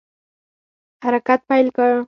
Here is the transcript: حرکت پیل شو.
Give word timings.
حرکت 1.03 1.39
پیل 1.49 1.67
شو. 1.75 1.89